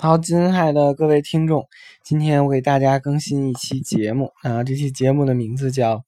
[0.00, 1.66] 好，亲爱的各位听众，
[2.04, 5.96] 今天我给大家更新一期节目啊，这期节目的名字叫《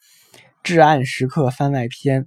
[0.63, 2.23] 至暗时刻番外篇》。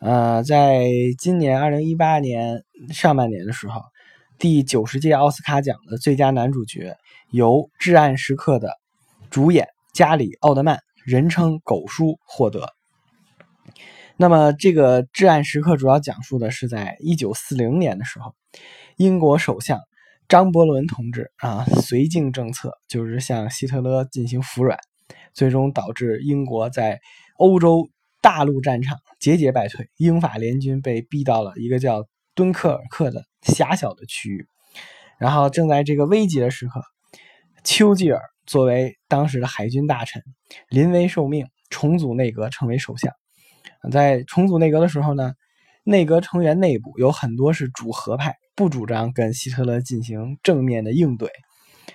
[0.00, 3.80] 呃，在今年二零一八年上半年的时候，
[4.40, 6.96] 第九十届奥斯卡奖的最佳男主角
[7.30, 8.72] 由《至暗时刻》的
[9.30, 12.70] 主演加里·奥德曼，人称“狗叔”获得。
[14.16, 18.34] 那么，这个《至暗时刻》主要讲述的是在一九四零年的时候，
[18.96, 19.78] 英国首相。
[20.28, 24.78] 张伯伦同志啊，绥靖政策就是向希特勒进行服软，
[25.32, 27.00] 最终导致英国在
[27.38, 27.88] 欧洲
[28.20, 34.46] 大陆战场节节败退，英法联军被逼到了一个叫敦刻尔克的狭小的区域。
[35.18, 36.82] 然后正在这个危急的时刻，
[37.64, 40.22] 丘吉尔作为当时的海军大臣，
[40.68, 43.14] 临危受命重组内阁，成为首相。
[43.90, 45.32] 在重组内阁的时候呢，
[45.84, 48.36] 内阁成员内部有很多是主和派。
[48.58, 51.30] 不主张跟希特勒进行正面的应对，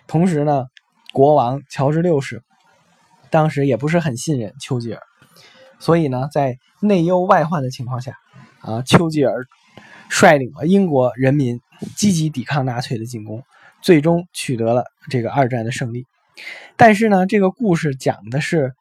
[0.07, 0.67] 同时呢，
[1.11, 2.41] 国王乔治六世
[3.29, 5.01] 当时也不是很信任丘吉尔，
[5.77, 8.13] 所以呢，在内忧外患的情况下，
[8.61, 9.45] 啊，丘吉尔
[10.07, 11.59] 率领了英国人民
[11.97, 13.43] 积极抵抗纳粹的进攻，
[13.81, 16.05] 最终取得了这个二战的胜利。
[16.77, 18.71] 但是呢，这个故事讲的是。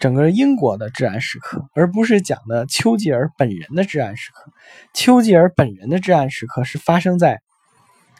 [0.00, 4.50] 整个英国的至暗时刻，而不是讲的丘吉尔本人的至暗时刻。
[4.94, 7.40] 丘吉尔本人的至暗时刻是发生在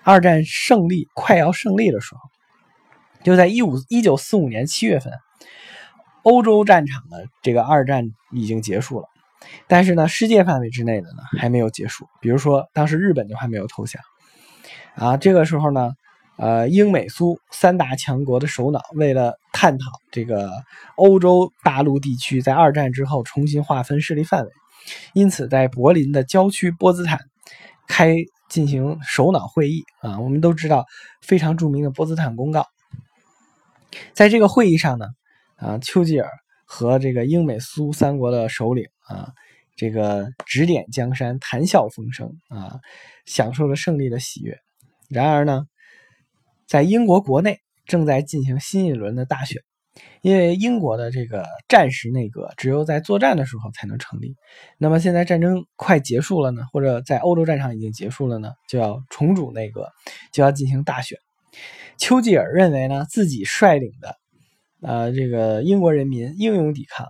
[0.04, 2.20] 二战胜利快要胜利的时候，
[3.24, 5.12] 就在一五一九四五年七月份，
[6.22, 9.08] 欧洲战场的这个二战已经结束了，
[9.66, 12.06] 但是呢，世界范围之内的呢还没有结束。
[12.20, 14.02] 比如说，当时日本就还没有投降
[14.94, 15.92] 啊，这个时候呢。
[16.36, 20.50] 呃，英美苏三大强国的首脑为了探讨这个
[20.96, 24.50] 欧洲大陆地区在二战之后重新划分势力范围，
[25.12, 27.20] 因此在柏林的郊区波茨坦
[27.88, 28.16] 开
[28.48, 30.18] 进行首脑会议啊。
[30.20, 30.86] 我们都知道
[31.20, 32.66] 非常著名的波茨坦公告，
[34.12, 35.06] 在这个会议上呢，
[35.56, 36.28] 啊，丘吉尔
[36.64, 39.32] 和这个英美苏三国的首领啊，
[39.76, 42.80] 这个指点江山，谈笑风生啊，
[43.26, 44.58] 享受了胜利的喜悦。
[45.08, 45.64] 然而呢？
[46.68, 47.58] 在英国国内
[47.90, 49.60] 正在进行新一轮的大选，
[50.22, 54.36] 因为英国的这个战时内阁只有在作战的时候才能成立。
[54.78, 59.88] 那么现在战争快结束了呢，或者在欧洲战场已经结束了呢，就要重组内阁，
[60.32, 61.18] 就要进行大选。
[61.98, 64.16] 丘吉尔认为呢，自己率领的，
[64.82, 67.08] 呃，这个英国人民英勇抵抗，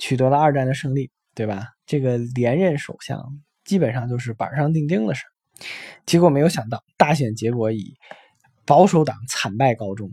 [0.00, 1.68] 取得了二战的胜利，对吧？
[1.86, 3.22] 这个连任首相
[3.64, 5.22] 基本上就是板上钉钉的事。
[6.04, 7.94] 结果没有想到，大选结果以。
[8.66, 10.10] 保守党惨败告终，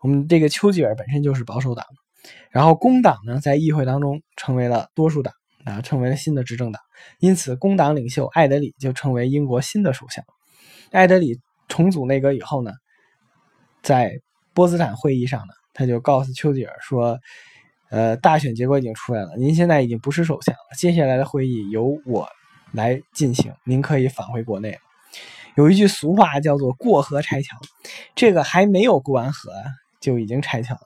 [0.00, 1.84] 我们这个丘吉尔本身就是保守党，
[2.50, 5.34] 然后工党呢在议会当中成为了多数党
[5.64, 6.80] 啊，成为了新的执政党，
[7.18, 10.24] 因此工党领袖艾德里就成为英国新的首相。
[10.92, 12.70] 艾德里重组内阁以后呢，
[13.82, 14.20] 在
[14.54, 17.18] 波茨坦会议上呢，他就告诉丘吉尔说
[17.90, 22.28] ：“呃，大选结果已经出来了，您现在已经不是首相了，接下来的会议由我
[22.72, 24.78] 来进行，您可以返回国内了。”
[25.56, 27.56] 有一句俗话叫做“过河拆桥”，
[28.14, 29.50] 这个还没有过完河
[30.00, 30.80] 就已经拆桥了。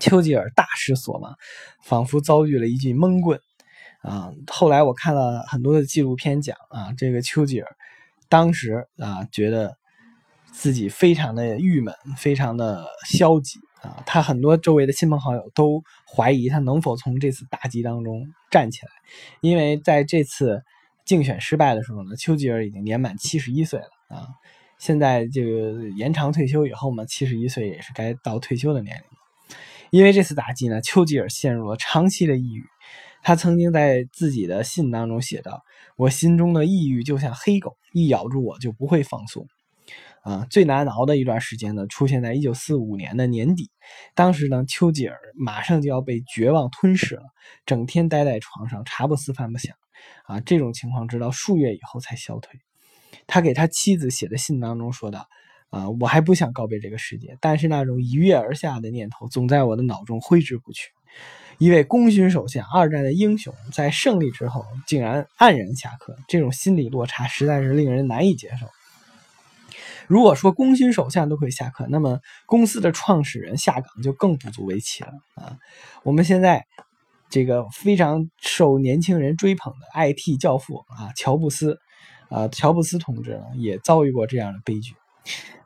[0.00, 1.36] 丘吉尔大失所望，
[1.84, 3.38] 仿佛遭遇了一记闷棍
[4.02, 4.32] 啊！
[4.48, 7.76] 后来我看了很多的纪录片讲啊，这个丘吉尔
[8.28, 9.76] 当时啊，觉得
[10.52, 14.02] 自己非常的郁闷，非常的消极啊。
[14.04, 15.80] 他很多周围的亲朋好友都
[16.12, 18.90] 怀疑他能否从这次打击当中站起来，
[19.40, 20.60] 因为在这次。
[21.04, 24.28] 竞选失败的时候呢，丘吉尔已经年满七十一岁了啊。
[24.78, 29.04] 现在这个延长退休以后嘛，七十一岁也是该到退休的年龄。
[29.90, 32.64] 因为这次打击呢，丘吉尔陷入了长期的抑郁。
[33.22, 35.62] 他曾经在自己的信当中写道
[35.98, 39.46] ：“我心中的抑郁就像黑狗，一咬住我就不会放松。”
[40.22, 43.70] 啊，最难熬的一段时间呢，出现在一九四五年的年底。
[44.14, 47.22] 当时呢，丘吉尔马上就要被绝望吞噬了，
[47.66, 49.76] 整天待在床上，茶不思饭不想。
[50.24, 52.60] 啊，这种情况直到数月以后才消退。
[53.26, 55.28] 他给他妻子写的信当中说道
[55.70, 60.90] ：“啊，我还不想告别这个世界，但是那种一跃而下的念头总在我的脑中挥之不去。
[61.58, 68.66] 一位功勋首相，二战的英雄，在胜利之后竟然黯然下课，这种心理落差实在是令人难以接受。
[70.06, 75.58] 如果说功勋首相都可以下课，那么公司的创始人下岗就更不足为奇了啊！
[76.02, 76.66] 我们现在。”
[77.30, 81.78] 这个非常受年轻人追捧的 IT 教父啊，乔布斯，
[82.28, 84.94] 啊，乔布斯同志呢也遭遇过这样的悲剧。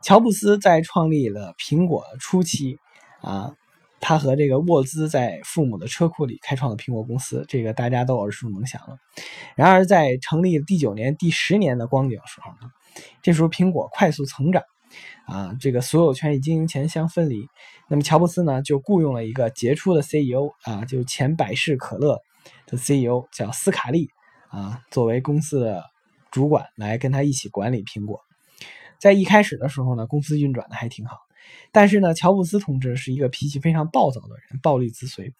[0.01, 2.77] 乔布斯在创立了苹果初期，
[3.21, 3.53] 啊，
[3.99, 8.97] 他和这个沃兹在父母的车库里开创了苹果公司，这个大家都耳熟能详了。
[9.55, 12.71] 然而在成立第九年、第十年的光景时候呢，
[13.23, 14.61] 这时候苹果快速成长，
[15.25, 17.47] 啊，这个所有权与经营权相分离。
[17.89, 22.19] 那么乔布斯呢，就雇佣了一个杰出的 CEO 啊，就是前百事可乐
[22.67, 24.09] 的 CEO 叫斯卡利
[24.49, 25.83] 啊，作为公司的
[26.31, 28.21] 主管来跟他一起管理苹果。
[28.99, 31.17] 在一开始的时候呢，公司运转的还挺好。
[31.71, 35.31] 但是呢，乔布斯同志是一个脾气非常暴躁的人，暴力自随，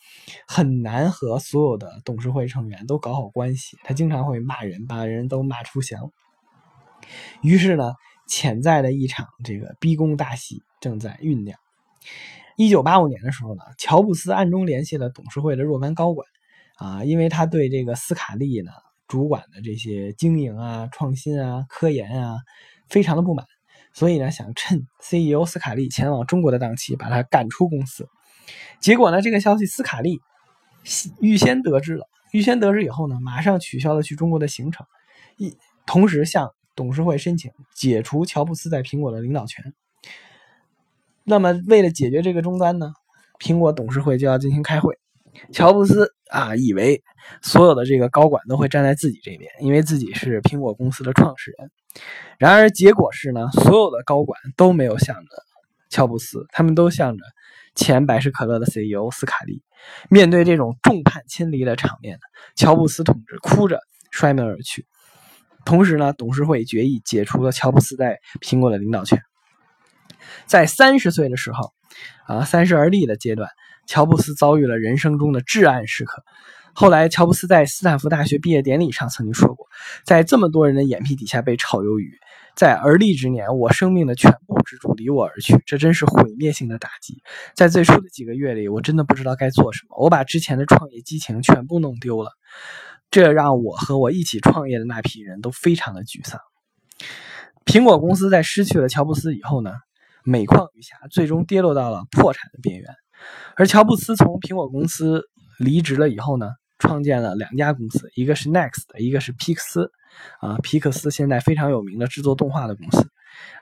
[0.47, 3.79] 很难和所有的董事会成员都搞好关系。
[3.83, 6.11] 他经常会骂人，把人都骂出翔。
[7.41, 7.93] 于是呢，
[8.27, 11.57] 潜在的一场这个逼宫大戏正在酝酿。
[12.57, 16.27] 一九八五年的时候呢，乔布斯暗中联系了董事会的若干高管，
[16.77, 18.71] 啊，因为他对这个斯卡利呢
[19.07, 22.37] 主管的这些经营啊、创新啊、科研啊，
[22.87, 23.45] 非常的不满。
[23.93, 28.07] 所以呢，想趁 CEO 斯卡利前往中国的档期，把他赶出公司。
[28.79, 30.19] 结果呢，这个消息斯卡利
[31.19, 34.85] 预先得知了，预先得知以后呢，马上取消了去中国的行程，
[35.37, 39.73] 一同时向董事会申请解除乔布斯在苹果的领导权。
[41.23, 42.93] 那么，为了解决这个终端呢，
[43.39, 44.97] 苹果董事会就要进行开会。
[45.51, 47.03] 乔布斯啊，以为
[47.41, 51.71] 所有的这个高管都会站在自己这边，因为自己是苹果公司的创始人。
[52.37, 55.29] 然而，结果是呢，所有的高管都没有向着
[55.89, 57.23] 乔布斯，他们都向着
[57.73, 59.61] 前百事可乐的 CEO 斯卡利。
[60.09, 62.19] 面对这种众叛亲离的场面，
[62.55, 63.81] 乔布斯同志哭着
[64.11, 64.85] 摔门而去。
[65.65, 69.21] 同时呢，董事会决议解除了乔布斯在苹果的领导权。
[70.45, 71.73] 在三十岁的时候，
[72.27, 73.49] 啊，三十而立的阶段，
[73.87, 76.23] 乔布斯遭遇了人生中的至暗时刻。
[76.73, 79.65] 后来，乔布斯在斯坦福大学毕业典礼上曾经说过
[80.03, 82.19] ：“在这么多人的眼皮底下被炒鱿鱼，
[82.53, 87.23] 在而立之年，我生命的全部支柱离我而去，这真是毁灭性的打击。
[87.55, 92.31] 在最初的几个月里，我真的不知道该做什么，我把之前的创业激情全部弄丢了，
[93.11, 96.39] 这让我和我一起创业的那批人都非常的沮丧。”
[97.65, 99.73] 苹果公司在失去了乔布斯以后呢，
[100.23, 102.87] 每况愈下，最终跌落到了破产的边缘。
[103.55, 105.23] 而乔布斯从苹果公司
[105.59, 106.51] 离职了以后呢？
[106.77, 109.91] 创建了两家公司，一个是 Next，一个是皮克斯，
[110.41, 113.09] 啊，皮克斯现在非常有名的制作动画的公司，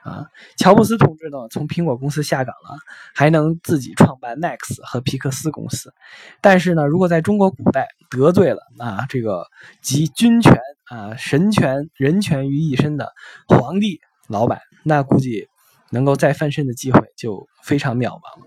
[0.02, 0.26] 啊，
[0.56, 2.78] 乔布斯同志呢从苹果公司下岗了，
[3.14, 5.92] 还能自己创办 Next 和皮克斯公司，
[6.40, 9.46] 但是呢，如果在中国古代得罪了啊这个
[9.82, 10.58] 集军权
[10.90, 13.12] 啊神权人权于一身的
[13.48, 15.48] 皇帝老板，那估计
[15.90, 18.46] 能够再翻身的机会就非常渺茫了。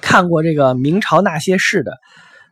[0.00, 1.92] 看过这个明朝那些事的。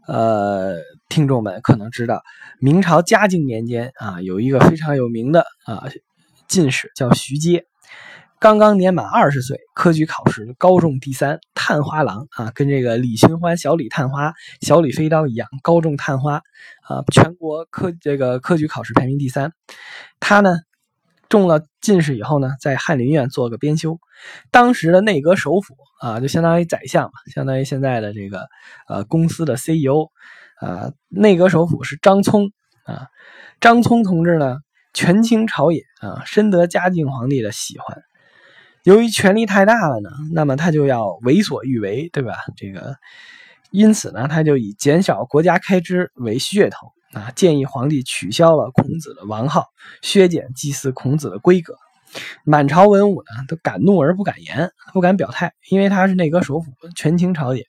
[0.07, 0.77] 呃，
[1.09, 2.21] 听众们可能知道，
[2.61, 5.89] 明朝嘉靖年间啊，有一个非常有名的啊
[6.49, 7.67] 进士叫徐阶，
[8.38, 16.37] 刚刚年满二十岁，科举考试高中第三，探花郎啊，跟这个李寻欢、小李探花、小李飞刀一样，高中探花
[16.88, 19.52] 啊，全国科这个科举考试排名第三，
[20.20, 20.58] 他呢。
[21.31, 23.99] 中了进士以后呢，在翰林院做个编修。
[24.52, 28.46] 当时的内阁首辅啊，就相当于宰相嘛，相当于现在的这个
[28.87, 30.11] 呃公司的 CEO
[30.61, 30.93] 啊。
[31.08, 32.52] 内阁首辅是张聪
[32.85, 33.08] 啊。
[33.61, 34.58] 张聪同志呢，
[34.94, 38.02] 权倾朝野啊，深得嘉靖皇帝的喜欢。
[38.85, 42.35] 由于权力太大了呢，那么他就要为所欲为，对吧？
[42.56, 42.96] 这个
[43.70, 46.93] 因此呢，他就以减少国家开支为噱头。
[47.12, 49.69] 啊，建议皇帝取消了孔子的王号，
[50.02, 51.76] 削减祭祀孔子的规格。
[52.44, 57.65] 满朝文武呢都敢怒而不敢言，不敢表态，因为他是内阁首辅，权倾朝野。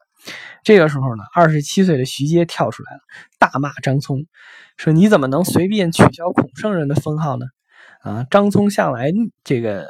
[0.63, 2.99] 这个时候呢，二十七岁的徐阶跳出来了，
[3.37, 4.25] 大骂张聪，
[4.77, 7.45] 说：“你怎么能随便取消孔圣人的封号呢？”
[8.01, 9.11] 啊，张聪向来
[9.43, 9.87] 这个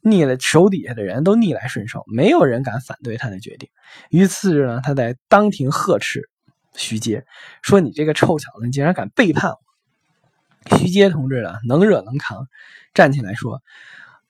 [0.00, 3.68] 逆了手底下的人都逆来顺受，没有人敢反对他的决定。
[4.10, 6.28] 于次日呢，他在当庭呵斥。
[6.74, 7.24] 徐阶
[7.60, 9.58] 说：“你这个臭小子，你竟然敢背叛我！”
[10.78, 12.46] 徐阶同志呢，能忍能扛，
[12.94, 13.62] 站起来说：“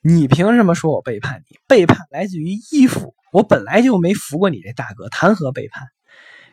[0.00, 1.59] 你凭什么说我背叛你？
[1.66, 5.87] 背叛来自于依附，我本来就没服过你这大哥，谈何背叛？”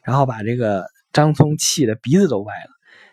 [0.03, 2.69] 然后把这个张聪气得鼻子都歪了，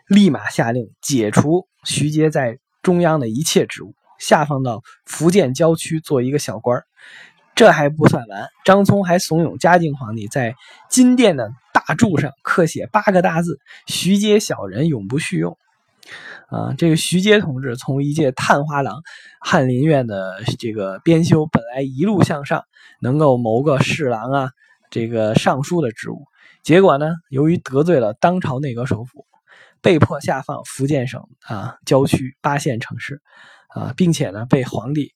[0.07, 6.83] 立马下令解除徐阶在中央的一切职务，下放到福建郊区做一个小官
[7.54, 10.54] 这还不算完，张聪还怂恿嘉靖皇帝在
[10.90, 15.57] 金殿的大柱上刻写八个大字：“徐阶小人永不叙用。”
[16.49, 19.01] 啊，这个徐阶同志从一介探花郎、
[19.41, 22.65] 翰林院的这个编修，本来一路向上，
[23.01, 24.51] 能够谋个侍郎啊、
[24.91, 26.25] 这个尚书的职务，
[26.63, 29.27] 结果呢，由于得罪了当朝内阁首辅，
[29.81, 33.23] 被迫下放福建省啊郊区八线城市，
[33.69, 35.13] 啊，并且呢，被皇帝。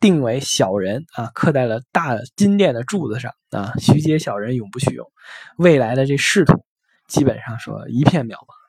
[0.00, 3.72] 定为小人啊，刻在了大金殿的柱子上啊。
[3.78, 5.10] 徐阶小人永不许用，
[5.56, 6.62] 未来的这仕途
[7.08, 8.63] 基本上说一片渺茫。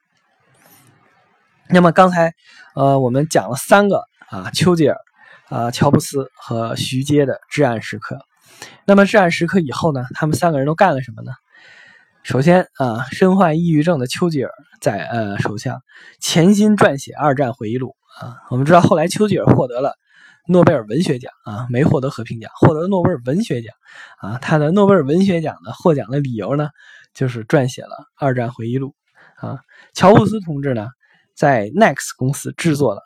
[1.69, 2.33] 那么刚才
[2.75, 4.97] 呃，我们讲了三个啊，丘吉尔
[5.49, 8.19] 啊乔布斯和徐阶的至暗时刻。
[8.85, 11.31] 那么至暗时刻以后呢，他们三个人都干了什么呢？
[12.23, 15.81] 首先啊，身患抑郁症的丘吉尔在呃首相
[16.19, 18.37] 潜心撰写二战回忆录啊。
[18.49, 19.93] 我们知道后来丘吉尔获得了
[20.47, 23.73] 诺贝尔文学奖啊，没获得和平奖，获得诺贝尔文学奖
[24.19, 24.37] 啊。
[24.39, 26.69] 他的诺贝尔文学奖呢获奖的理由呢，
[27.13, 28.95] 就是撰写了二战回忆录
[29.37, 29.59] 啊。
[29.93, 30.87] 乔布斯同志呢，
[31.35, 33.01] 在 Nex 公司制作了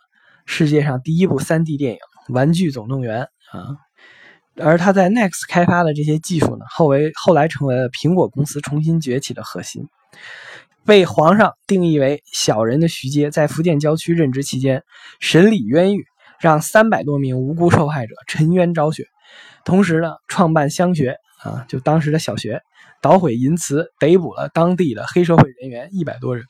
[0.45, 1.99] 世界上第一部 3D 电影
[2.33, 3.75] 《玩具总动员》啊。
[4.55, 9.87] 而他在 Nex 开发的这些技术呢，后为后来成为了苹果公司重新崛起的核心。
[10.85, 14.83] 被皇上定义为小人的徐阶，在福建郊区任职期间，
[15.19, 16.05] 审理冤狱，
[16.39, 19.05] 让三百多名无辜受害者沉冤昭雪。
[19.63, 22.61] 同时呢，创办乡学啊，就当时的小学，
[23.01, 26.45] 捣毁淫词，逮捕了当地的黑社会人员一百多人。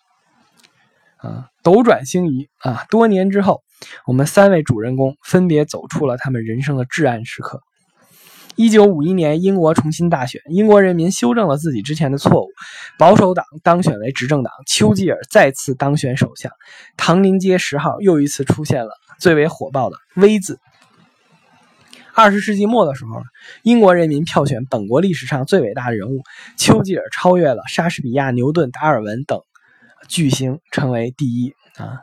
[1.21, 3.61] 啊，斗转星移啊，多年之后，
[4.07, 7.61] 我们三位主人公分别走出了他们人生的至暗时刻。
[8.55, 12.47] 一九五一年，英国重新大选，英国人民修正了自己之前的错误，
[12.97, 16.51] 保守党当选为执政党，丘吉尔再次当选首相，
[16.97, 20.59] 唐宁街十号又一次出现了最为火爆的 V 字。
[22.13, 23.21] 二十世纪末的时候，
[23.63, 26.21] 英国人民票选本国历史上最伟大的人物，
[26.57, 29.39] 丘吉尔超越了莎士比亚、牛顿、达尔文等
[30.07, 31.99] 巨星，成为第一啊！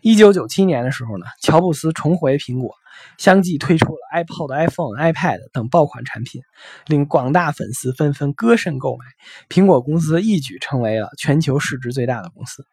[0.00, 2.74] 一九九七年的时候呢，乔布斯重回苹果。
[3.16, 6.42] 相继推出了 iPod、iPhone、iPad 等爆款产品，
[6.86, 9.04] 令广大粉丝纷纷割肾购买。
[9.48, 12.66] 苹果公司一举成为了全球市值最大的公司。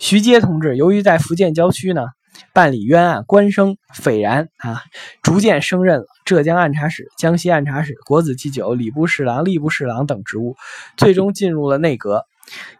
[0.00, 2.06] 徐阶同志由于在福建郊区呢
[2.52, 4.82] 办理冤案，官声斐然啊，
[5.22, 10.56] 逐渐升任了浙江按察使、江西按察使、国子祭酒、礼部侍郎、吏部侍郎等职务，
[10.96, 12.24] 最终进入了内阁，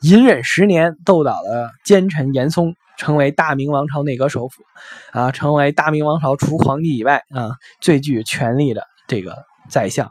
[0.02, 2.74] 隐忍十年，斗倒了奸臣严嵩。
[2.98, 4.62] 成为大明王朝内阁首辅，
[5.12, 9.36] 啊，成为大明王朝除皇帝以外啊最具权力的这个
[9.68, 10.10] 宰相。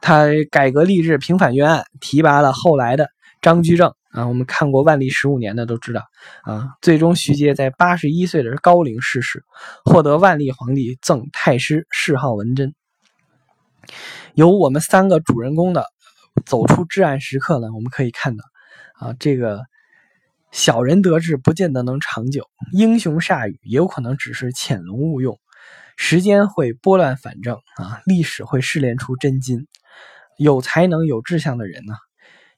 [0.00, 3.08] 他改革吏治，平反冤案，提拔了后来的
[3.42, 4.28] 张居正啊。
[4.28, 6.04] 我们看过万历十五年的都知道
[6.44, 6.68] 啊。
[6.80, 9.42] 最终，徐阶在八十一岁的高龄逝世，
[9.84, 12.76] 获得万历皇帝赠太师，谥号文贞。
[14.34, 15.84] 由我们三个主人公的
[16.46, 18.44] 走出至暗时刻呢，我们可以看到
[18.98, 19.64] 啊这个。
[20.50, 25.38] 小人得志不见得能长久，英雄铩羽也有可能只是潜龙勿用。
[25.98, 29.66] 时间会拨乱反正啊，历史会试炼出真金。
[30.38, 31.92] 有才能、有志向的人呢，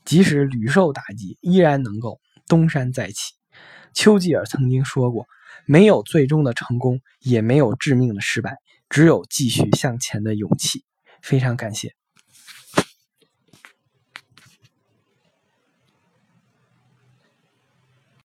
[0.05, 3.35] 即使屡受打击，依然能够东山再起。
[3.93, 5.27] 丘吉尔曾经说过
[5.67, 10.85] ：“没有最终的成功，也没有致命的失败，只有继续向前的勇气。”
[11.23, 11.93] 非常感谢。